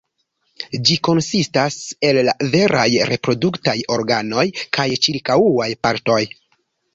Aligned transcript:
Ĝi 0.87 0.95
konsistas 1.07 1.77
el 2.11 2.19
la 2.29 2.33
veraj 2.55 2.85
reproduktaj 3.11 3.77
organoj 3.97 4.47
kaj 4.79 4.89
ĉirkaŭaj 5.05 5.69
partoj. 5.85 6.19